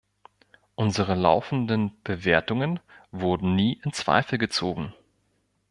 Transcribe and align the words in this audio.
Unsere 0.73 1.13
laufenden 1.13 1.95
Bewertungen 2.03 2.79
wurden 3.11 3.53
nie 3.53 3.79
in 3.85 3.93
Zweifel 3.93 4.39
gezogen. 4.39 4.95